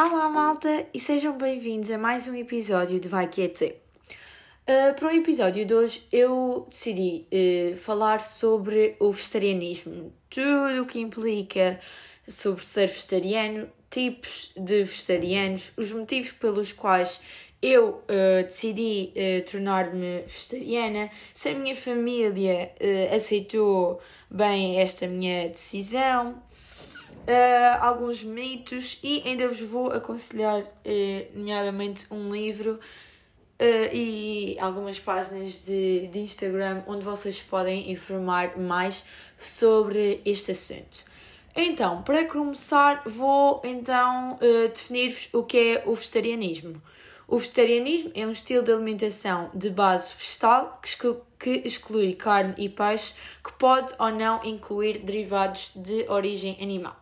[0.00, 3.76] Olá, malta, e sejam bem-vindos a mais um episódio de Vai Que é.
[4.70, 10.86] Uh, para o episódio de hoje, eu decidi uh, falar sobre o vegetarianismo, tudo o
[10.86, 11.80] que implica
[12.28, 17.20] sobre ser vegetariano, tipos de vegetarianos, os motivos pelos quais
[17.60, 19.12] eu uh, decidi
[19.50, 22.72] tornar-me vegetariana, se a minha família
[23.14, 24.00] aceitou
[24.30, 26.42] bem esta minha decisão
[27.28, 30.66] uh, alguns mitos e ainda vos vou aconselhar, uh,
[31.34, 39.04] nomeadamente, um livro uh, e algumas páginas de, de Instagram onde vocês podem informar mais
[39.38, 41.06] sobre este assunto.
[41.54, 44.38] Então, para começar, vou então
[44.72, 46.80] definir-vos o que é o vegetarianismo.
[47.30, 50.80] O vegetarianismo é um estilo de alimentação de base vegetal
[51.38, 53.12] que exclui carne e peixe,
[53.44, 56.96] que pode ou não incluir derivados de origem animal.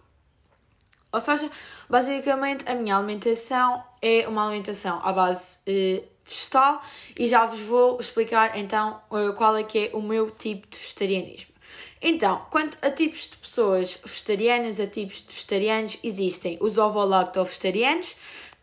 [1.13, 1.49] Ou seja,
[1.89, 6.83] basicamente a minha alimentação é uma alimentação à base uh, vegetal
[7.17, 10.77] e já vos vou explicar então uh, qual é que é o meu tipo de
[10.77, 11.55] vegetarianismo.
[12.03, 18.17] Então, quanto a tipos de pessoas vegetarianas, a tipos de vegetarianos, existem os ovo-lacto-vegetarianos,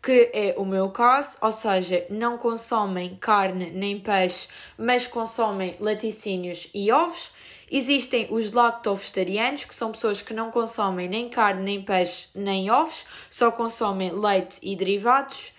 [0.04, 6.68] que é o meu caso, ou seja, não consomem carne nem peixe, mas consomem laticínios
[6.74, 7.30] e ovos.
[7.70, 13.06] Existem os lacto-vegetarianos, que são pessoas que não consomem nem carne, nem peixe, nem ovos,
[13.30, 15.54] só consomem leite e derivados.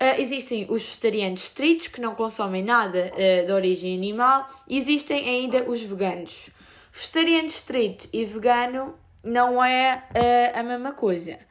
[0.00, 4.48] Uh, existem os vegetarianos estritos, que não consomem nada uh, de origem animal.
[4.66, 6.48] Existem ainda os veganos.
[6.90, 11.49] Vegetariano estrito e vegano não é uh, a mesma coisa.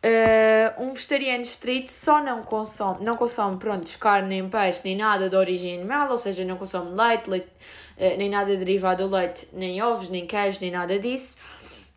[0.00, 5.28] Uh, um vegetariano estrito só não consome, não consome pronto, carne, nem peixe, nem nada
[5.28, 7.48] de origem animal, ou seja, não consome leite, leite
[7.96, 11.36] uh, nem nada derivado do leite, nem ovos, nem queijo, nem nada disso,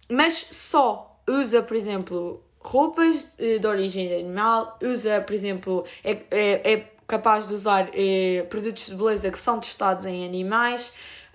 [0.09, 6.73] mas só usa, por exemplo, roupas uh, de origem animal, usa, por exemplo, é, é,
[6.73, 7.89] é capaz de usar
[8.49, 10.91] produtos de beleza que são testados em animais,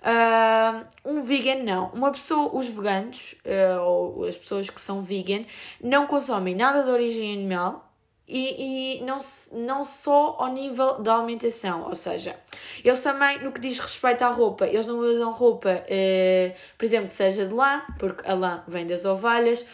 [0.07, 1.89] Uh, um vegan não.
[1.89, 5.43] Uma pessoa, os veganos, uh, ou as pessoas que são vegan,
[5.83, 7.91] não consomem nada de origem animal
[8.25, 9.17] e, e não,
[9.51, 12.37] não só ao nível da alimentação, ou seja,
[12.83, 17.07] eles também, no que diz respeito à roupa, eles não usam roupa, uh, por exemplo,
[17.07, 19.65] que seja de lã, porque a lã vem das ovelhas,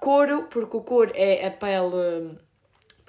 [0.00, 2.36] couro, porque o couro é a pele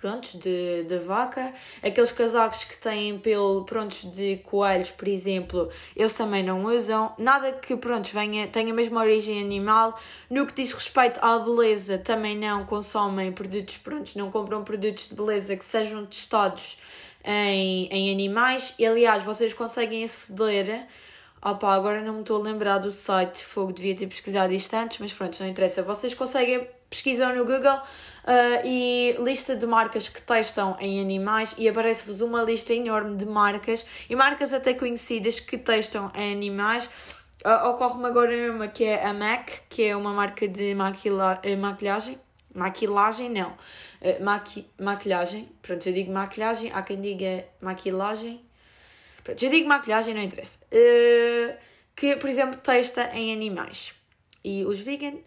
[0.02, 1.54] prontos, de, de vaca.
[1.84, 7.14] Aqueles casacos que têm pelo, prontos, de coelhos, por exemplo, eles também não usam.
[7.18, 9.98] Nada que, prontos, venha, tenha a mesma origem animal.
[10.30, 15.16] No que diz respeito à beleza, também não consomem produtos, prontos, não compram produtos de
[15.16, 16.80] beleza que sejam testados
[17.24, 18.74] em, em animais.
[18.80, 20.88] E, aliás, vocês conseguem aceder...
[21.44, 25.00] Opa, agora não me estou a lembrar do site, fogo, devia ter pesquisado isto antes,
[25.00, 25.82] mas pronto, não interessa.
[25.82, 27.82] Vocês conseguem pesquisar no Google
[28.22, 33.26] Uh, e lista de marcas que testam em animais e aparece-vos uma lista enorme de
[33.26, 36.88] marcas e marcas até conhecidas que testam em animais.
[37.44, 41.56] Uh, Ocorre-me agora uma que é a MAC, que é uma marca de maquila eh,
[41.56, 42.20] maquilhagem.
[42.54, 43.50] Maquilagem, não.
[44.02, 45.50] Uh, maqui maquilhagem.
[45.64, 48.40] Pronto, eu digo maquilhagem, há quem diga maquilagem.
[49.24, 50.60] Pronto, eu digo maquilhagem, não interessa.
[50.72, 51.58] Uh,
[51.96, 54.00] que, por exemplo, testa em animais.
[54.44, 55.22] E os vegan uh,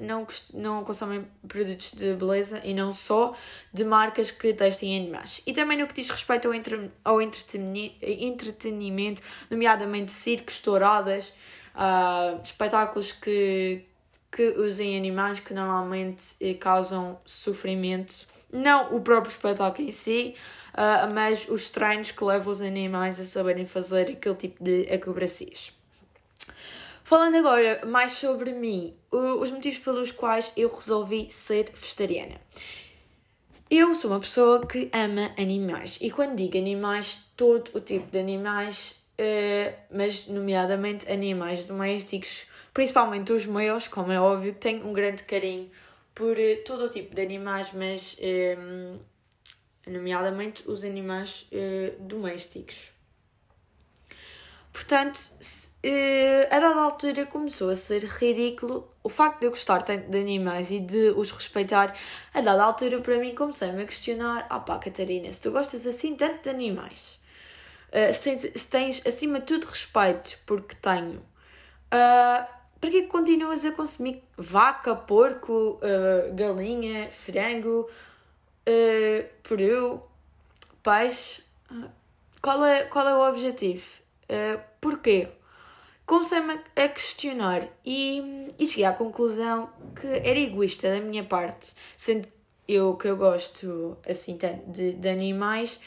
[0.00, 3.36] não, não consomem produtos de beleza e não só
[3.72, 5.42] de marcas que testem animais.
[5.46, 9.20] E também no que diz respeito ao, entre, ao entretenimento,
[9.50, 11.34] nomeadamente circos, touradas,
[11.74, 13.84] uh, espetáculos que,
[14.32, 18.26] que usem animais que normalmente uh, causam sofrimento.
[18.50, 20.34] Não o próprio espetáculo em si,
[20.72, 25.83] uh, mas os treinos que levam os animais a saberem fazer aquele tipo de acrobacias.
[27.06, 32.40] Falando agora mais sobre mim, os motivos pelos quais eu resolvi ser vegetariana.
[33.70, 38.18] Eu sou uma pessoa que ama animais e quando digo animais, todo o tipo de
[38.18, 45.24] animais, uh, mas nomeadamente animais domésticos, principalmente os meus, como é óbvio, tenho um grande
[45.24, 45.70] carinho
[46.14, 48.98] por uh, todo o tipo de animais, mas uh,
[49.86, 51.50] nomeadamente os animais
[52.00, 52.92] domésticos.
[54.72, 55.20] Portanto,
[56.50, 60.70] a dada altura começou a ser ridículo o facto de eu gostar tanto de animais
[60.70, 61.94] e de os respeitar.
[62.32, 66.44] A dada altura, para mim, comecei-me a questionar: ah Catarina, se tu gostas assim tanto
[66.44, 67.20] de animais,
[67.90, 71.18] uh, se, tens, se, tens, acima de tudo respeito, porque tenho.
[71.92, 72.46] Uh,
[72.80, 77.88] para que continuas a consumir vaca, porco, uh, galinha, frango,
[78.68, 80.02] uh, peru,
[80.82, 81.42] peixe?
[82.42, 84.02] qual é, qual é o objetivo?
[84.24, 85.28] Uh, porquê?
[86.06, 87.66] Comecei-me a questionar.
[87.84, 92.28] E, e cheguei à conclusão que era egoísta da minha parte, sendo
[92.66, 95.78] eu que eu gosto assim de, de animais,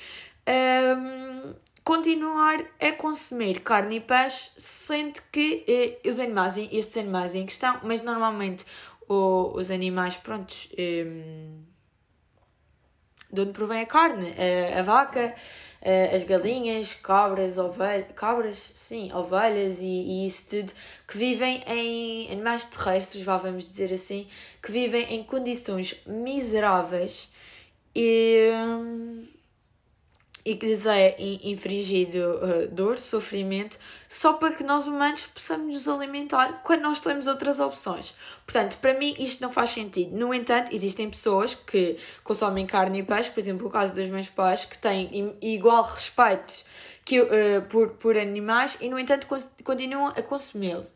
[0.47, 1.53] um,
[1.83, 7.79] continuar a consumir carne e peixe, sendo que eh, os animais, estes animais em questão,
[7.83, 8.65] mas normalmente
[9.07, 11.63] o, os animais, prontos, um,
[13.31, 15.35] de onde provém a carne, a, a vaca,
[15.81, 20.73] uh, as galinhas, cabras, ovelhas, cabras, sim, ovelhas e, e, isso tudo,
[21.07, 24.27] que vivem em animais terrestres, vá, vamos dizer assim,
[24.61, 27.29] que vivem em condições miseráveis
[27.95, 28.51] e,
[30.47, 31.13] e que lhes é
[31.43, 33.77] infringido uh, dor, sofrimento,
[34.07, 38.15] só para que nós humanos possamos nos alimentar quando nós temos outras opções.
[38.45, 40.15] Portanto, para mim isto não faz sentido.
[40.15, 44.29] No entanto, existem pessoas que consomem carne e peixe, por exemplo, o caso dos meus
[44.29, 46.63] pais, que têm igual respeito
[47.03, 47.27] que, uh,
[47.67, 49.27] por, por animais e, no entanto,
[49.65, 50.87] continuam a consumi-lo.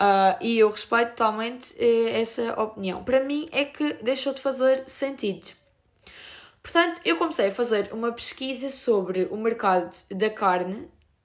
[0.00, 3.02] Uh, e eu respeito totalmente uh, essa opinião.
[3.02, 5.63] Para mim é que deixou de fazer sentido.
[6.64, 10.76] Portanto, eu comecei a fazer uma pesquisa sobre o mercado da carne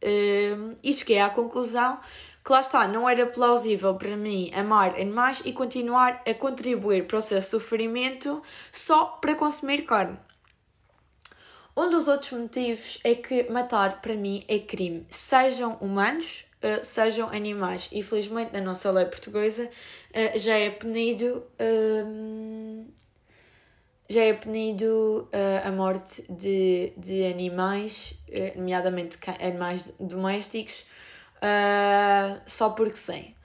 [0.03, 1.97] uh, e cheguei à conclusão
[2.44, 7.19] que lá está, não era plausível para mim amar animais e continuar a contribuir para
[7.19, 10.19] o seu sofrimento só para consumir carne.
[11.75, 17.30] Um dos outros motivos é que matar para mim é crime, sejam humanos, uh, sejam
[17.30, 17.88] animais.
[17.94, 21.45] Infelizmente, na nossa lei portuguesa uh, já é punido.
[21.57, 22.98] Uh,
[24.09, 30.88] já é punido uh, a morte de, de animais, uh, nomeadamente animais domésticos,
[31.35, 33.35] uh, só porque sim.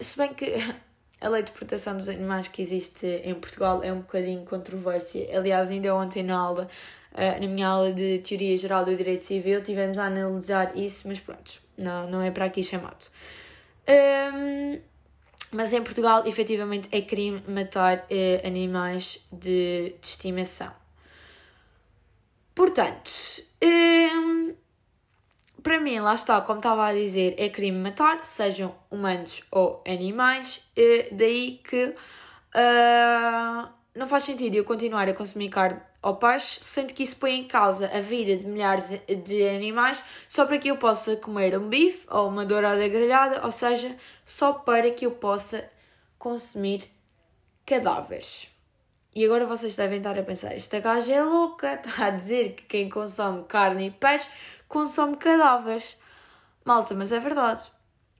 [0.00, 0.54] se bem que
[1.18, 5.26] a lei de proteção dos animais que existe em Portugal é um bocadinho controvérsia.
[5.36, 6.68] Aliás, ainda ontem na aula,
[7.40, 11.60] na minha aula de Teoria Geral do Direito Civil, tivemos a analisar isso, mas pronto,
[11.78, 13.06] não, não é para aqui chamado.
[13.88, 14.80] Um,
[15.52, 20.72] mas em Portugal, efetivamente, é crime matar eh, animais de, de, estimação.
[22.54, 23.10] Portanto,
[23.60, 24.54] eh,
[25.62, 30.62] para mim, lá está, como estava a dizer, é crime matar, sejam humanos ou animais.
[30.74, 31.94] Eh, daí que
[32.54, 37.38] ah, não faz sentido eu continuar a consumir carne ao peixe, sendo que isso põe
[37.38, 41.68] em causa a vida de milhares de animais só para que eu possa comer um
[41.68, 43.96] bife ou uma dourada grelhada, ou seja,
[44.26, 45.70] só para que eu possa
[46.18, 46.90] consumir
[47.64, 48.50] cadáveres.
[49.14, 52.64] E agora vocês devem estar a pensar: esta gaja é louca, está a dizer que
[52.64, 54.28] quem consome carne e peixe
[54.68, 56.00] consome cadáveres.
[56.64, 57.70] Malta, mas é verdade.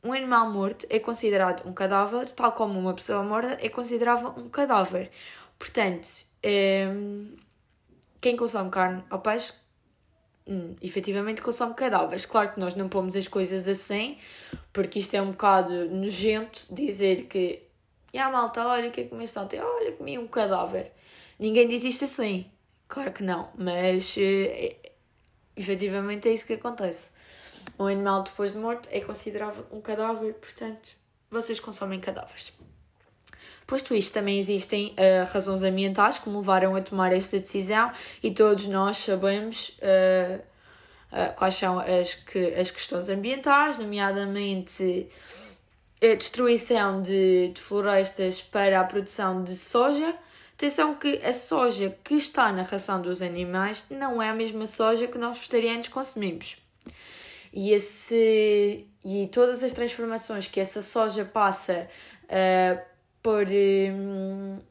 [0.05, 4.49] Um animal morto é considerado um cadáver, tal como uma pessoa morta é considerada um
[4.49, 5.11] cadáver.
[5.59, 6.09] Portanto,
[6.45, 7.37] hum,
[8.23, 9.53] quem consome carne ou peixe,
[10.47, 12.25] hum, efetivamente consome cadáveres.
[12.25, 14.17] Claro que nós não pomos as coisas assim,
[14.73, 17.65] porque isto é um bocado nojento dizer que,
[18.13, 19.61] e a malta, olha o que é que comeste ontem?
[19.61, 20.93] Olha, comi um cadáver.
[21.37, 22.49] Ninguém diz isto assim.
[22.87, 24.77] Claro que não, mas é,
[25.57, 27.11] efetivamente é isso que acontece.
[27.77, 30.93] Um animal depois de morto é considerado um cadáver, portanto,
[31.29, 32.53] vocês consomem cadáveres.
[33.73, 37.91] Posto isto, também existem uh, razões ambientais que me levaram a tomar esta decisão
[38.23, 40.39] e todos nós sabemos uh,
[41.11, 45.09] uh, quais são as, que, as questões ambientais, nomeadamente
[46.03, 50.15] a destruição de, de florestas para a produção de soja.
[50.53, 55.07] Atenção que a soja que está na ração dos animais não é a mesma soja
[55.07, 56.59] que nós vegetarianos consumimos.
[57.51, 61.89] E, esse, e todas as transformações que essa soja passa
[62.25, 62.92] uh,
[63.23, 64.63] por, um, uh,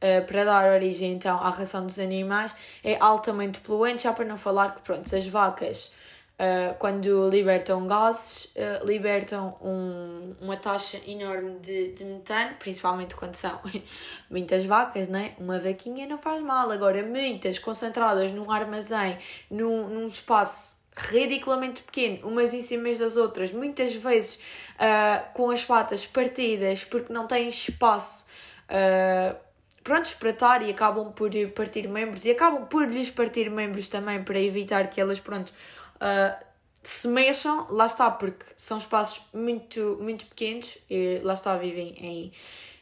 [0.00, 4.36] eh, para dar origem então à ração dos animais é altamente poluente, já para não
[4.36, 5.92] falar que pronto, as vacas
[6.34, 13.36] uh, quando libertam gases uh, libertam um, uma taxa enorme de, de metano, principalmente quando
[13.36, 13.58] são
[14.30, 15.34] muitas vacas, né?
[15.38, 19.18] uma vaquinha não faz mal, agora muitas concentradas num armazém,
[19.50, 24.36] num, num espaço ridiculamente pequeno, umas em cima das outras, muitas vezes
[24.76, 28.26] uh, com as patas partidas porque não têm espaço
[28.70, 29.36] uh,
[29.82, 34.22] prontos para estar e acabam por partir membros e acabam por lhes partir membros também
[34.22, 36.44] para evitar que elas pronto, uh,
[36.82, 42.32] se mexam, lá está, porque são espaços muito, muito pequenos e lá está, vivem em,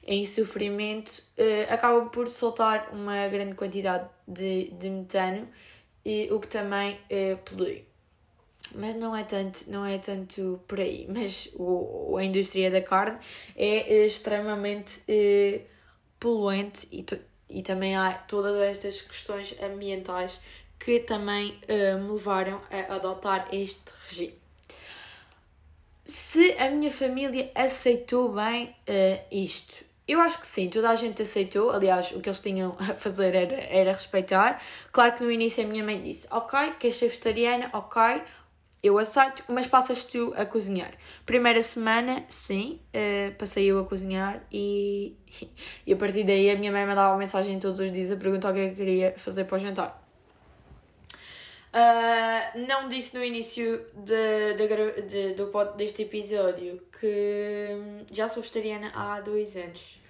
[0.06, 5.48] em sofrimento, uh, acabam por soltar uma grande quantidade de, de metano,
[6.04, 7.86] e, o que também uh, polui
[8.74, 11.06] mas não é tanto, não é tanto por aí.
[11.08, 13.18] Mas o, a indústria da carne
[13.56, 15.02] é extremamente
[16.18, 17.04] poluente e,
[17.50, 20.40] e também há todas estas questões ambientais
[20.78, 24.34] que também uh, me levaram a adotar este regime.
[26.04, 31.22] Se a minha família aceitou bem uh, isto, eu acho que sim, toda a gente
[31.22, 31.70] aceitou.
[31.70, 34.60] Aliás, o que eles tinham a fazer era, era respeitar.
[34.90, 37.70] Claro que no início a minha mãe disse: Ok, queres ser vegetariana?
[37.72, 38.00] Ok,
[38.82, 40.92] eu aceito, mas passas tu a cozinhar.
[41.24, 45.16] Primeira semana, sim, uh, passei eu a cozinhar e,
[45.86, 48.50] e a partir daí a minha mãe mandava uma mensagem todos os dias a perguntar
[48.50, 50.02] o que é eu queria fazer para o jantar.
[51.72, 58.90] Uh, não disse no início de, de, de, do, deste episódio que já sou vegetariana
[58.94, 60.00] há dois anos.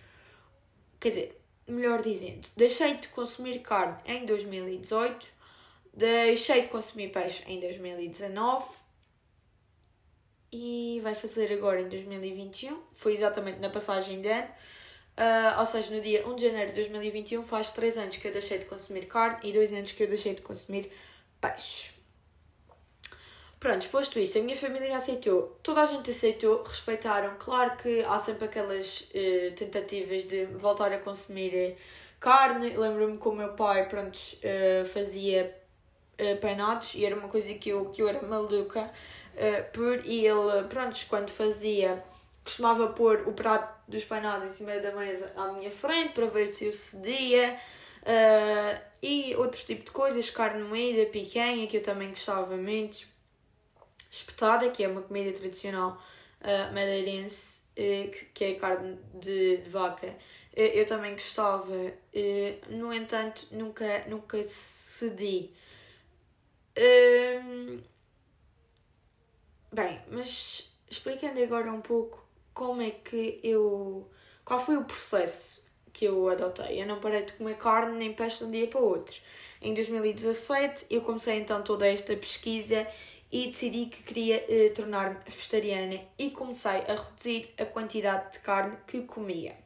[0.99, 5.42] Quer dizer, melhor dizendo, deixei de consumir carne em 2018
[5.95, 8.65] Deixei de consumir peixe em 2019
[10.51, 12.83] e vai fazer agora em 2021.
[12.93, 14.49] Foi exatamente na passagem de ano.
[15.13, 18.33] Uh, ou seja, no dia 1 de janeiro de 2021 faz 3 anos que eu
[18.33, 20.91] deixei de consumir carne e 2 anos que eu deixei de consumir
[21.39, 21.93] peixe.
[23.61, 27.37] Pronto, posto isto, a minha família aceitou, toda a gente aceitou, respeitaram.
[27.39, 31.77] Claro que há sempre aquelas uh, tentativas de voltar a consumir
[32.19, 32.71] carne.
[32.71, 35.62] Lembro-me que o meu pai, pronto, uh, fazia
[36.19, 38.91] uh, e era uma coisa que eu, que eu era maluca
[39.35, 42.03] uh, por e ele, pronto, quando fazia
[42.45, 46.53] costumava pôr o prato dos penados em cima da mesa à minha frente para ver
[46.53, 47.57] se eu cedia
[48.03, 53.07] uh, e outro tipo de coisas, carne moída, picanha, que eu também gostava muito,
[54.11, 56.01] espetada, que é uma comida tradicional
[56.41, 60.17] uh, madeirense, uh, que, que é carne de, de vaca.
[60.55, 61.73] eu também gostava,
[62.69, 65.51] no entanto, nunca, nunca cedi
[69.73, 74.11] bem, mas explicando agora um pouco como é que eu.
[74.45, 75.63] qual foi o processo
[75.93, 76.81] que eu adotei.
[76.81, 79.21] Eu não parei de comer carne nem peixe de um dia para o outro.
[79.61, 82.87] Em 2017 eu comecei então toda esta pesquisa
[83.31, 88.77] e decidi que queria eh, tornar-me vegetariana e comecei a reduzir a quantidade de carne
[88.87, 89.57] que comia.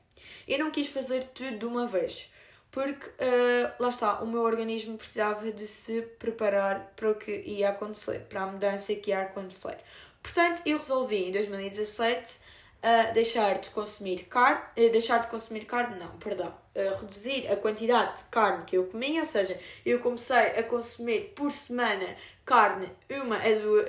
[0.46, 2.30] Eu não quis fazer tudo de uma vez
[2.76, 7.70] porque uh, lá está, o meu organismo precisava de se preparar para o que ia
[7.70, 9.78] acontecer, para a mudança que ia acontecer.
[10.22, 12.40] Portanto, eu resolvi em 2017 uh,
[12.82, 16.54] eh, deixar de consumir carne, uh, deixar de consumir carne, não, perdão,
[17.00, 21.50] reduzir a quantidade de carne que eu comia, ou seja, eu comecei a consumir por
[21.50, 22.14] semana
[22.44, 23.86] carne uma a duas,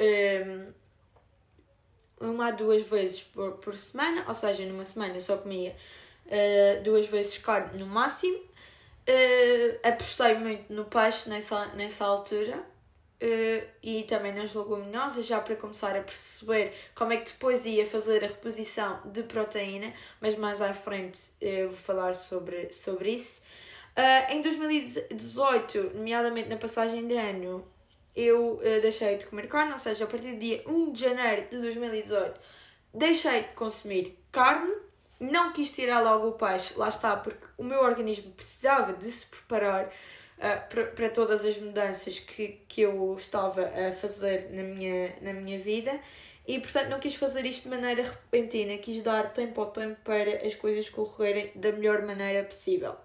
[2.21, 5.75] uma a duas vezes por, por semana, ou seja, numa semana eu só comia
[6.85, 8.46] duas vezes carne no máximo
[9.07, 15.55] Uh, apostei muito no peixe nessa, nessa altura uh, e também nas leguminosas, já para
[15.55, 20.61] começar a perceber como é que depois ia fazer a reposição de proteína, mas mais
[20.61, 23.43] à frente uh, vou falar sobre, sobre isso.
[24.29, 27.67] Em 2018, nomeadamente na passagem de ano,
[28.15, 31.57] eu deixei de comer carne, ou seja, a partir do dia 1 de janeiro de
[31.57, 32.39] 2018,
[32.93, 34.71] deixei de consumir carne
[35.19, 39.25] não quis tirar logo o peixe, lá está, porque o meu organismo precisava de se
[39.25, 45.33] preparar uh, para, todas as mudanças que, que eu estava a fazer na minha, na
[45.33, 45.99] minha vida
[46.47, 50.45] e portanto não quis fazer isto de maneira repentina, quis dar tempo ao tempo para
[50.45, 52.95] as coisas correrem da melhor maneira possível.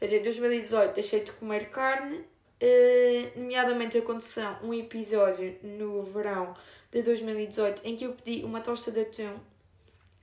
[0.00, 6.54] Em 2018 deixei de comer carne, uh, nomeadamente aconteceu um episódio no verão
[6.92, 9.40] de 2018 em que eu pedi uma tosta de atum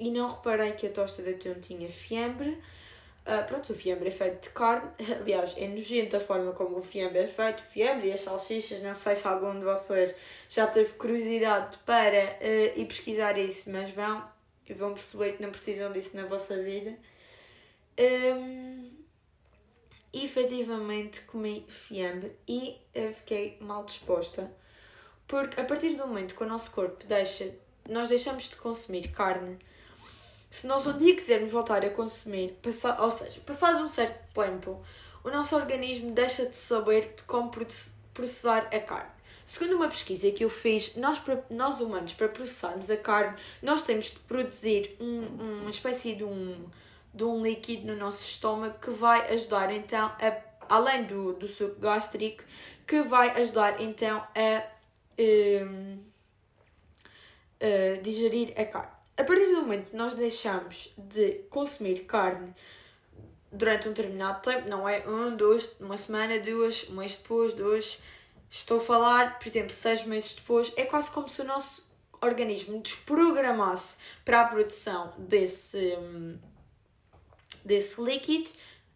[0.03, 2.61] e não reparei que a tosta de atum tinha fiambre.
[3.25, 4.91] Uh, pronto, o fiambre é feito de carne.
[5.21, 7.61] Aliás, é nojento a forma como o fiambre é feito.
[7.61, 10.13] O fiambre e as salsichas, não sei se algum de vocês
[10.49, 14.31] já teve curiosidade para uh, ir pesquisar isso, mas vão
[14.75, 16.97] vão perceber que não precisam disso na vossa vida.
[17.97, 18.91] Um,
[20.13, 24.51] efetivamente comi fiambre e uh, fiquei mal disposta.
[25.27, 27.53] Porque a partir do momento que o nosso corpo deixa,
[27.87, 29.57] nós deixamos de consumir carne,
[30.53, 34.79] se nós um dia quisermos voltar a consumir, passa, ou seja, passado um certo tempo,
[35.23, 37.49] o nosso organismo deixa de saber de como
[38.13, 39.09] processar a carne.
[39.47, 41.19] Segundo uma pesquisa que eu fiz, nós,
[41.49, 46.69] nós humanos, para processarmos a carne, nós temos de produzir um, uma espécie de um,
[47.11, 50.37] de um líquido no nosso estômago que vai ajudar então, a,
[50.69, 52.43] além do, do suco gástrico,
[52.85, 54.63] que vai ajudar então a,
[55.19, 55.97] um,
[57.59, 59.02] a digerir a carne.
[59.15, 62.53] A partir do momento que nós deixamos de consumir carne
[63.51, 68.01] durante um determinado tempo, não é um, dois, uma semana, duas, um mês depois, dois,
[68.49, 72.81] estou a falar, por exemplo, seis meses depois, é quase como se o nosso organismo
[72.81, 75.95] desprogramasse para a produção desse,
[77.63, 78.49] desse líquido,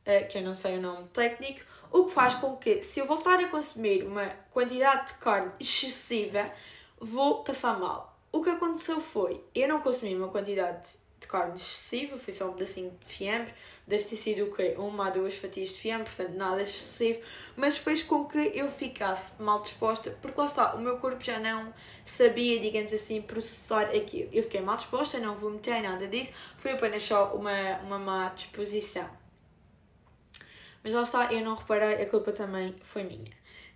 [0.03, 3.05] eh, que eu não sei o nome técnico, o que faz com que, se eu
[3.05, 6.51] voltar a consumir uma quantidade de carne excessiva,
[7.00, 8.16] vou passar mal.
[8.31, 12.53] O que aconteceu foi, eu não consumi uma quantidade de carne excessiva, foi só um
[12.53, 13.53] pedacinho de fiambre,
[13.88, 14.75] deve ter sido o quê?
[14.77, 17.19] Uma ou duas fatias de fiambre, portanto nada excessivo,
[17.55, 21.39] mas fez com que eu ficasse mal disposta, porque lá está, o meu corpo já
[21.39, 21.74] não
[22.05, 24.29] sabia, digamos assim, processar aquilo.
[24.31, 29.10] Eu fiquei mal disposta, não vomitei, nada disso, foi apenas só uma, uma má disposição.
[30.84, 33.25] Mas lá está, eu não reparei, a culpa também foi minha.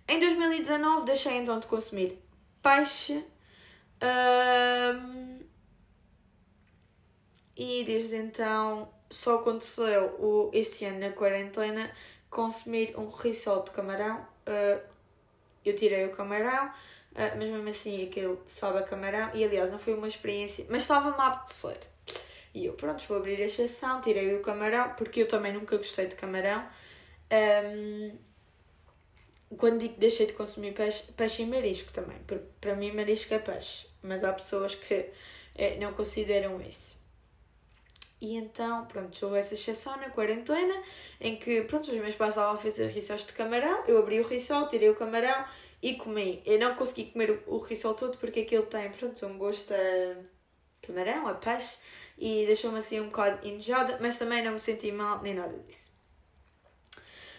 [0.08, 2.18] Em 2019 deixei então de consumir
[2.62, 3.24] peixe.
[7.56, 11.92] E desde então só aconteceu o, este ano na quarentena
[12.30, 14.26] consumir um risol de camarão.
[14.46, 14.82] Uh,
[15.64, 16.72] eu tirei o camarão, uh,
[17.12, 19.30] mas mesmo assim aquele sabe a camarão.
[19.34, 21.78] E aliás, não foi uma experiência, mas estava-me a apetecer.
[22.54, 26.06] E eu, pronto, vou abrir a exceção, tirei o camarão, porque eu também nunca gostei
[26.06, 26.66] de camarão.
[27.30, 28.18] Um,
[29.56, 33.32] quando digo que deixei de consumir peixe, peixe e marisco também, porque para mim marisco
[33.34, 35.10] é peixe, mas há pessoas que
[35.54, 37.00] é, não consideram isso.
[38.20, 40.82] E então, pronto, houve essa exceção na quarentena,
[41.20, 44.26] em que, pronto, os meus pais estavam a fazer rissoles de camarão, eu abri o
[44.26, 45.44] rissol, tirei o camarão
[45.82, 46.40] e comi.
[46.46, 50.16] Eu não consegui comer o, o todo porque aquilo tem, pronto, um gosto a
[50.86, 51.78] camarão, a peixe,
[52.16, 55.91] e deixou-me assim um bocado enojada, mas também não me senti mal nem nada disso.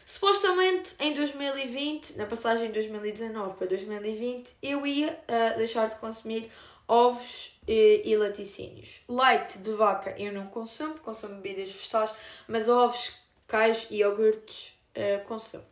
[0.06, 6.52] Supostamente em 2020, na passagem de 2019 para 2020, eu ia uh, deixar de consumir
[6.88, 9.02] ovos e, e, laticínios.
[9.08, 12.14] Leite de vaca eu não consumo, consumo bebidas vegetais,
[12.48, 13.14] mas ovos,
[13.48, 15.66] queijos e iogurtes uh, consumo.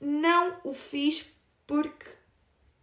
[0.00, 1.26] Não o fiz
[1.66, 2.06] porque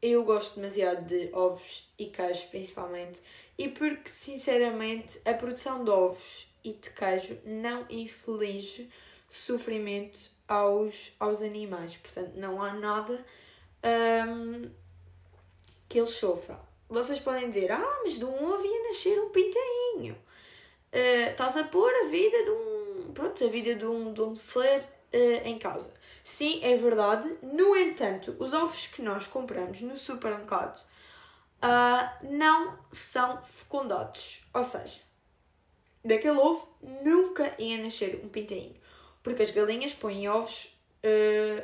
[0.02, 3.22] eu gosto demasiado de ovos e queijos, principalmente,
[3.58, 8.90] e porque, sinceramente, a produção de ovos e de queijo não inflige
[9.34, 11.98] sofrimento aos, aos animais.
[11.98, 13.26] Portanto, não há nada
[14.28, 14.70] um,
[15.90, 16.60] que eles sofram.
[16.88, 20.14] Vocês podem dizer, ah, mas de um ovo ia nascer um pintainho.
[20.94, 23.12] Uh, estás a pôr a vida de um.
[23.12, 25.92] Pronto, a vida de um, de um ser uh, em causa.
[26.24, 27.36] Sim, é verdade.
[27.42, 30.80] No entanto, os ovos que nós compramos no supermercado
[31.64, 34.44] uh, não são fecundados.
[34.54, 35.02] Ou seja,
[36.06, 36.70] daquele ovo
[37.04, 38.83] nunca ia nascer um pintainho.
[39.24, 41.64] Porque as galinhas põem ovos uh,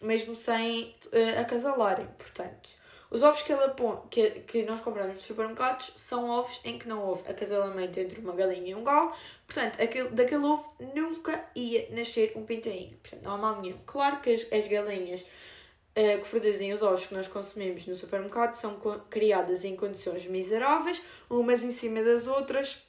[0.00, 2.06] mesmo sem uh, acasalarem.
[2.16, 2.70] Portanto,
[3.10, 6.86] os ovos que, ela põe, que, que nós compramos nos supermercados são ovos em que
[6.86, 9.12] não houve acasalamento entre uma galinha e um galo.
[9.46, 12.96] Portanto, aquele, daquele ovo nunca ia nascer um pintainho.
[12.98, 13.78] Portanto, não há mal nenhum.
[13.86, 18.54] Claro que as, as galinhas uh, que produzem os ovos que nós consumimos no supermercado
[18.54, 22.86] são criadas em condições miseráveis, umas em cima das outras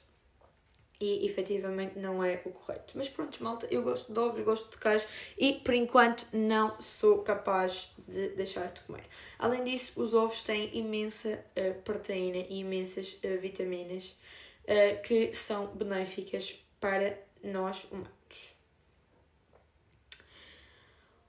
[1.00, 2.92] e efetivamente não é o correto.
[2.94, 5.06] Mas pronto, malta, eu gosto de ovos, gosto de queijo
[5.38, 9.04] e por enquanto não sou capaz de deixar de comer.
[9.38, 14.16] Além disso, os ovos têm imensa uh, proteína e imensas uh, vitaminas
[14.64, 18.19] uh, que são benéficas para nós humanos.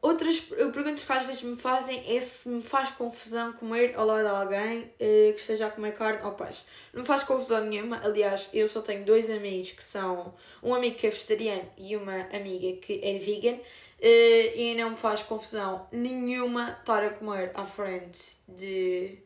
[0.01, 4.23] Outras perguntas que às vezes me fazem é se me faz confusão comer ao lado
[4.23, 6.63] de alguém uh, que esteja a comer carne ou peixe.
[6.91, 8.01] Não me faz confusão nenhuma.
[8.03, 10.33] Aliás, eu só tenho dois amigos que são.
[10.63, 13.57] Um amigo que é vegetariano e uma amiga que é vegan.
[13.57, 19.19] Uh, e não me faz confusão nenhuma estar a comer à frente de,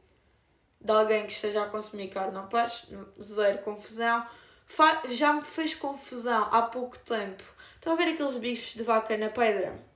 [0.81, 2.85] de alguém que esteja a consumir carne ou peixe.
[3.17, 4.27] Zero confusão.
[4.65, 7.43] Fa já me fez confusão há pouco tempo.
[7.75, 9.94] Estão a ver aqueles bifes de vaca na pedra?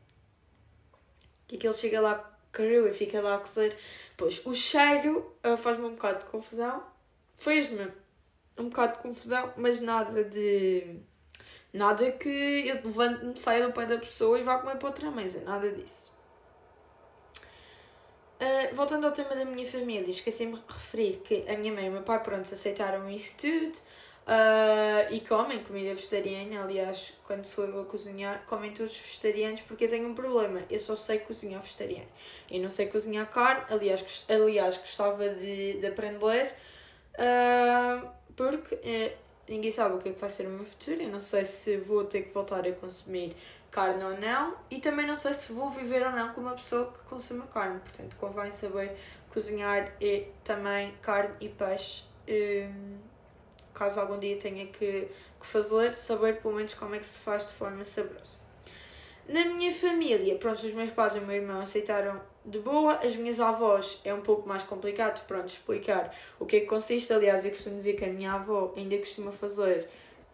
[1.50, 3.76] Que aquele chega lá cru e fica lá a cozer.
[4.16, 6.84] Pois, o cheiro uh, faz-me um bocado de confusão.
[7.38, 7.92] Fez-me
[8.58, 11.00] um bocado de confusão, mas nada de.
[11.74, 15.42] Nada que eu levante-me, saia do pé da pessoa e vá comer para outra mesa.
[15.42, 16.18] Nada disso.
[18.40, 21.90] Uh, voltando ao tema da minha família, esqueci-me de referir que a minha mãe e
[21.90, 23.80] o meu pai, pronto, aceitaram isso tudo.
[24.30, 29.86] Uh, e comem comida vegetariana, aliás, quando sou eu a cozinhar, comem todos vegetarianos porque
[29.86, 32.06] eu tenho um problema, eu só sei cozinhar vegetariano.
[32.52, 36.54] Eu não sei cozinhar carne, aliás, aliás gostava de, de aprender,
[37.16, 41.10] uh, porque uh, ninguém sabe o que é que vai ser o meu futuro, eu
[41.10, 43.36] não sei se vou ter que voltar a consumir
[43.72, 46.92] carne ou não, e também não sei se vou viver ou não com uma pessoa
[46.92, 48.96] que consuma carne, portanto convém saber
[49.32, 52.04] cozinhar e também carne e peixe.
[52.28, 53.09] Um,
[53.80, 55.08] caso algum dia tenha que,
[55.40, 58.40] que fazer, saber pelo menos como é que se faz de forma saborosa.
[59.28, 63.16] Na minha família, pronto, os meus pais e o meu irmão aceitaram de boa, as
[63.16, 67.14] minhas avós é um pouco mais complicado, pronto, explicar o que é que consiste.
[67.14, 69.88] Aliás, eu costumo dizer que a minha avó ainda costuma fazer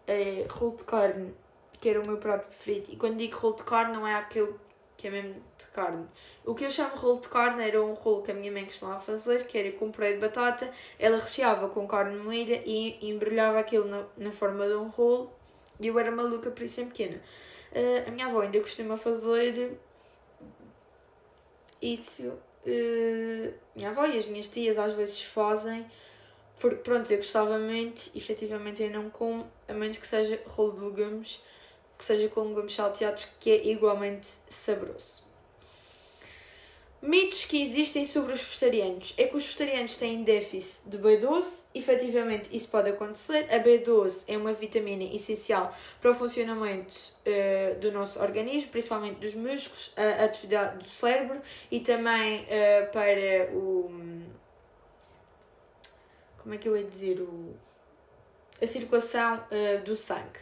[0.06, 1.34] é, rolo de carne,
[1.78, 2.90] que era o meu prato preferido.
[2.92, 4.54] E quando digo rolo de carne, não é aquele
[4.96, 6.06] que é mesmo de carne.
[6.44, 9.00] O que eu chamo rolo de carne era um rolo que a minha mãe costumava
[9.00, 10.70] fazer, que era com puré de batata.
[10.98, 15.30] Ela recheava com carne moída e embrulhava aquilo na, na forma de um rolo.
[15.78, 17.20] E eu era maluca por isso em pequena.
[17.72, 19.78] Uh, a minha avó ainda costuma fazer
[21.82, 22.22] isso.
[22.66, 25.86] Uh, minha avó e as minhas tias às vezes fazem.
[26.58, 30.84] Porque, pronto, eu gostava muito, efetivamente eu não como, a menos que seja rolo de
[30.84, 31.42] legumes
[31.96, 35.26] que seja com legumes salteados, que é igualmente saboroso.
[37.06, 42.48] Mitos que existem sobre os vegetarianos é que os vegetarianos têm déficit de B12, efetivamente
[42.56, 43.46] isso pode acontecer.
[43.48, 49.34] A B12 é uma vitamina essencial para o funcionamento uh, do nosso organismo, principalmente dos
[49.34, 53.88] músculos, a atividade do cérebro e também uh, para o.
[56.38, 57.20] Como é que eu ia dizer?
[57.20, 57.54] O,
[58.60, 60.40] a circulação uh, do sangue.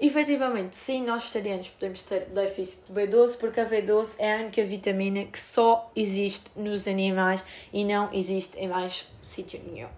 [0.00, 4.64] Efetivamente, sim, nós vegetarianos podemos ter déficit de B12 porque a B12 é a única
[4.64, 9.88] vitamina que só existe nos animais e não existe em mais sítio nenhum.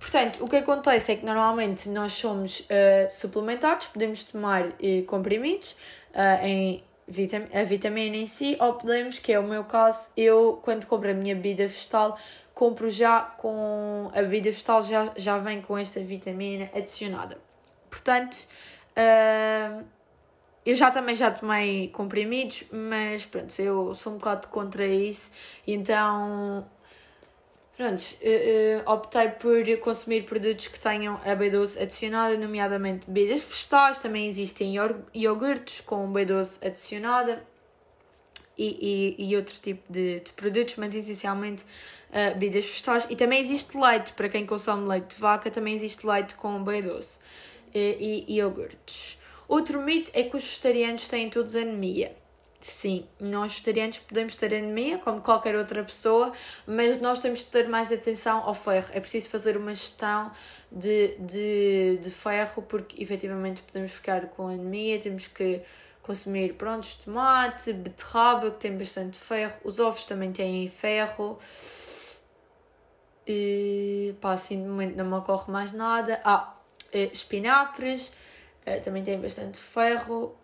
[0.00, 2.64] Portanto, o que acontece é que normalmente nós somos uh,
[3.10, 5.76] suplementados, podemos tomar uh, comprimidos
[6.14, 10.58] uh, em vitam a vitamina em si, ou podemos, que é o meu caso, eu
[10.62, 12.16] quando compro a minha bebida vegetal,
[12.54, 17.36] compro já com a bebida vegetal já, já vem com esta vitamina adicionada.
[17.90, 18.38] Portanto,
[18.96, 19.84] Uh,
[20.64, 25.32] eu já também já tomei comprimidos, mas pronto, eu sou um bocado contra isso,
[25.66, 26.66] então
[27.76, 33.98] pronto, uh, uh, optei por consumir produtos que tenham a B12 adicionada, nomeadamente bebidas vegetais,
[34.00, 34.74] também existem
[35.14, 37.42] iogurtes com B12 adicionada
[38.58, 41.64] e, e, e outro tipo de, de produtos, mas essencialmente
[42.10, 43.06] uh, bebidas vegetais.
[43.08, 47.18] E também existe leite, para quem consome leite de vaca, também existe leite com B12
[47.74, 49.18] e, e iogurtes.
[49.48, 52.14] Outro mito é que os vegetarianos têm todos anemia.
[52.60, 56.30] Sim, nós vegetarianos podemos ter anemia, como qualquer outra pessoa,
[56.66, 58.88] mas nós temos de ter mais atenção ao ferro.
[58.92, 60.30] É preciso fazer uma gestão
[60.70, 65.62] de, de, de ferro, porque efetivamente podemos ficar com anemia, temos que
[66.02, 71.38] consumir prontos, tomate, beterraba, que tem bastante ferro, os ovos também têm ferro.
[73.26, 76.20] E pá, assim de momento não me ocorre mais nada.
[76.24, 76.59] Ah,
[76.92, 78.08] espinafres,
[78.66, 80.36] uh, também tem bastante ferro.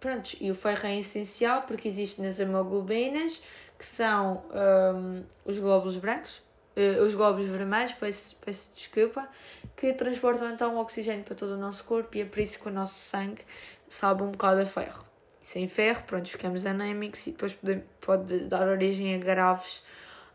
[0.00, 3.42] Pronto, e o ferro é essencial porque existe nas hemoglobinas,
[3.78, 6.42] que são um, os glóbulos brancos,
[6.76, 9.28] uh, os glóbulos vermelhos, peço, peço desculpa,
[9.76, 12.68] que transportam então o oxigênio para todo o nosso corpo e é por isso que
[12.68, 13.42] o nosso sangue
[13.88, 15.04] sabe um bocado a ferro.
[15.42, 19.82] Sem ferro, pronto, ficamos anémicos e depois pode, pode dar origem a graves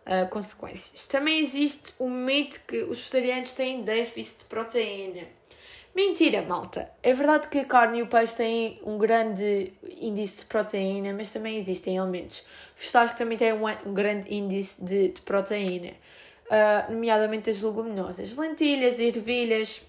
[0.07, 1.05] uh, consequências.
[1.05, 5.27] Também existe o mito que os vegetarianos têm déficit de proteína.
[5.93, 6.91] Mentira, malta.
[7.01, 11.31] É verdade que a carne e o peixe têm um grande índice de proteína, mas
[11.31, 12.45] também existem alimentos
[12.77, 15.93] vegetais que também têm um, grande índice de, de proteína,
[16.45, 19.81] uh, nomeadamente as leguminosas, lentilhas, ervilhas,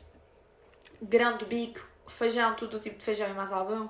[1.03, 3.87] grão de bico, feijão, todo o tipo de feijão e mais algum.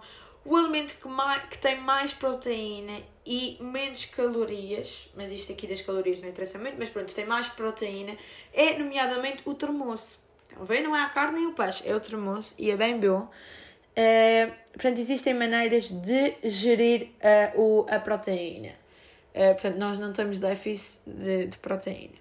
[0.49, 5.83] O alimento que, mais, que tem mais proteína e menos calorias, mas isto aqui das
[5.83, 8.17] calorias não interessa muito, mas pronto, tem mais proteína,
[8.55, 10.21] é nomeadamente o termoço.
[10.47, 12.99] Então, vê, não é a carne nem o peixe, é o termoço e é bem
[12.99, 13.29] bom.
[13.29, 17.11] Uh, portanto, existem maneiras de gerir
[17.55, 18.71] uh, o, a proteína.
[19.35, 22.15] Uh, portanto, nós não temos déficit de, de proteína.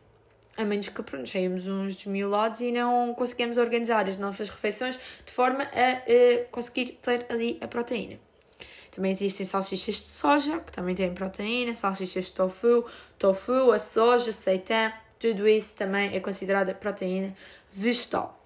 [0.58, 5.32] A menos que pronto, sejamos uns desmiolados e não conseguimos organizar as nossas refeições de
[5.32, 8.20] forma a conseguir ter ali a proteína.
[8.89, 12.84] Também existem salsichas de soja, que também têm proteína, salsichas de tofu,
[13.20, 17.36] tofu, a soja, seitan, tudo isso também é considerada proteína
[17.72, 18.38] vegetal.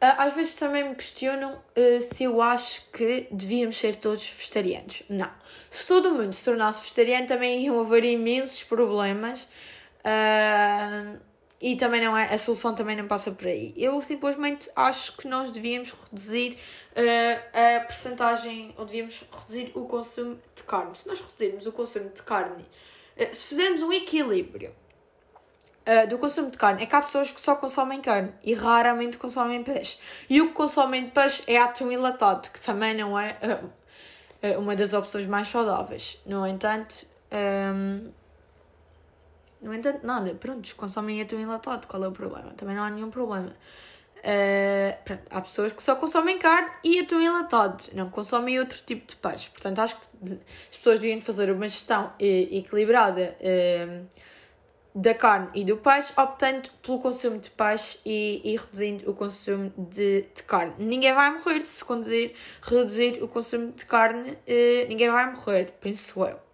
[0.00, 5.02] Ah, às vezes também me questionam uh, se eu acho que devíamos ser todos vegetarianos.
[5.08, 5.30] Não.
[5.70, 9.48] Se todo mundo se tornasse vegetariano, também iam haver imensos problemas.
[10.00, 11.18] Uh,
[11.60, 13.74] e também não é, a solução também não passa por aí.
[13.76, 16.56] Eu simplesmente acho que nós devíamos reduzir
[16.92, 20.94] uh, a percentagem, ou devíamos reduzir o consumo de carne.
[20.94, 24.72] Se nós reduzirmos o consumo de carne, uh, se fizermos um equilíbrio
[25.84, 29.16] uh, do consumo de carne, é que há pessoas que só consomem carne e raramente
[29.16, 29.98] consomem peixe.
[30.30, 33.36] E o que consomem de peixe é atum enlatado, que também não é
[34.56, 36.22] uma das opções mais saudáveis.
[36.24, 38.12] No entanto, um,
[39.60, 42.52] no entanto, nada, pronto, consomem atum enlatado, qual é o problema?
[42.56, 43.54] Também não há nenhum problema.
[44.18, 49.06] Uh, pronto, há pessoas que só consomem carne e atum enlatado, não consomem outro tipo
[49.06, 49.48] de peixe.
[49.50, 50.32] Portanto, acho que
[50.70, 54.06] as pessoas deviam fazer uma gestão equilibrada uh,
[54.94, 59.72] da carne e do peixe, optando pelo consumo de peixe e, e reduzindo o consumo
[59.76, 60.74] de, de, carne.
[60.78, 66.24] Ninguém vai morrer se conduzir, reduzir o consumo de carne, uh, ninguém vai morrer, penso
[66.24, 66.47] eu.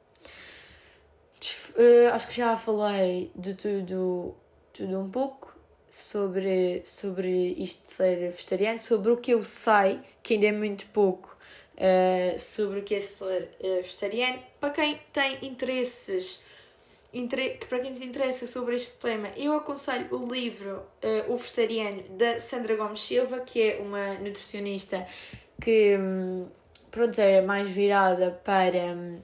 [1.76, 4.34] Uh, acho que já falei de tudo,
[4.72, 5.54] tudo um pouco
[5.88, 10.86] sobre, sobre isto de ser vegetariano, sobre o que eu sei, que ainda é muito
[10.86, 11.36] pouco,
[11.74, 14.42] uh, sobre o que é ser vegetariano.
[14.60, 16.40] Para quem tem interesses
[17.14, 22.02] que para quem se interessa sobre este tema, eu aconselho o livro uh, O Vegetariano,
[22.10, 25.06] da Sandra Gomes Silva, que é uma nutricionista
[25.60, 26.48] que um,
[26.90, 29.20] pronto, é mais virada para um,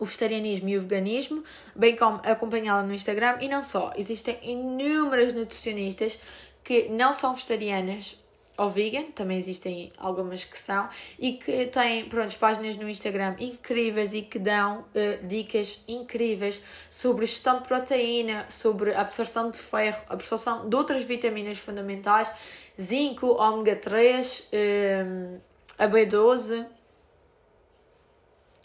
[0.00, 1.44] o vegetarianismo e o veganismo,
[1.76, 3.36] bem como acompanhá-la no Instagram.
[3.40, 6.18] E não só, existem inúmeras nutricionistas
[6.64, 8.18] que não são vegetarianas,
[8.56, 14.12] ou vegan, também existem algumas que são, e que têm pronto, páginas no Instagram incríveis
[14.12, 20.68] e que dão uh, dicas incríveis sobre gestão de proteína, sobre absorção de ferro, absorção
[20.68, 22.30] de outras vitaminas fundamentais,
[22.78, 25.38] zinco, ômega 3, um,
[25.78, 26.66] a B12,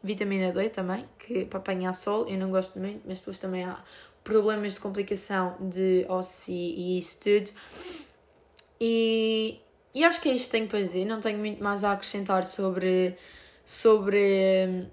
[0.05, 3.83] vitamina D também, que para apanhar sol eu não gosto muito, mas depois também há
[4.23, 7.51] problemas de complicação de ossos e isso tudo.
[8.79, 9.59] E,
[9.93, 12.43] e acho que é isto que tenho para dizer, não tenho muito mais a acrescentar
[12.43, 13.15] sobre,
[13.65, 14.87] sobre hum,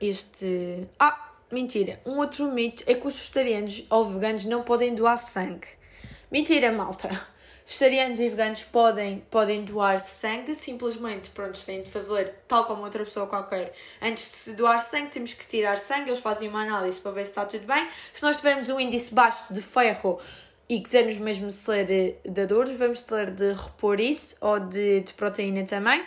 [0.00, 0.88] este.
[0.98, 2.00] Ah, mentira!
[2.06, 5.66] Um outro mito é que os vegetarianos ou veganos não podem doar sangue.
[6.30, 7.08] Mentira, malta!
[7.70, 13.04] Vegetarianos e veganos podem, podem doar sangue, simplesmente, pronto, têm de fazer tal como outra
[13.04, 13.72] pessoa qualquer.
[14.02, 17.24] Antes de se doar sangue, temos que tirar sangue, eles fazem uma análise para ver
[17.26, 17.86] se está tudo bem.
[18.12, 20.18] Se nós tivermos um índice baixo de ferro
[20.68, 25.64] e quisermos mesmo ser eh, dadores, vamos ter de repor isso ou de, de proteína
[25.64, 26.04] também.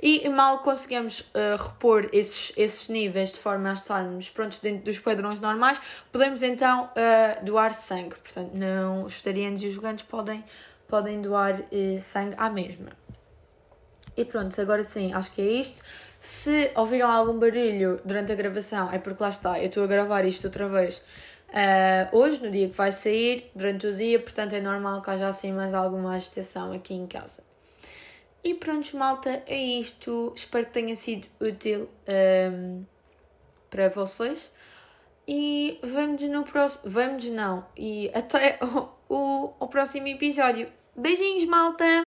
[0.00, 4.98] E mal conseguimos uh, repor esses, esses níveis de forma a estarmos prontos dentro dos
[4.98, 8.16] padrões normais, podemos então uh, doar sangue.
[8.20, 10.44] Portanto, não, os vegetarianos e os veganos podem,
[10.92, 12.90] podem doar uh, sangue à mesma.
[14.14, 15.82] E pronto, agora sim, acho que é isto.
[16.20, 20.24] Se ouviram algum barulho durante a gravação, é porque lá está, eu estou a gravar
[20.26, 21.02] isto outra vez
[21.52, 25.28] Uh, hoje, no dia que vai sair, durante o dia, portanto é normal que haja
[25.28, 27.44] assim mais alguma agitação aqui em casa.
[28.42, 30.32] E pronto, malta, é isto.
[30.34, 32.84] Espero que tenha sido útil um,
[33.68, 34.50] para vocês.
[35.28, 36.82] E vamos no próximo.
[36.86, 37.66] Vamos não.
[37.76, 40.68] E até o, o, o próximo episódio.
[40.96, 42.02] Beijinhos, malta!